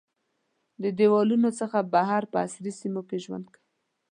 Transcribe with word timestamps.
د 0.83 0.85
دیوالونو 0.97 1.49
څخه 1.59 1.77
بهر 1.93 2.21
په 2.31 2.37
عصري 2.45 2.71
سیمو 2.79 3.01
کې 3.09 3.17
ژوند 3.25 3.45
کوي. 3.53 3.63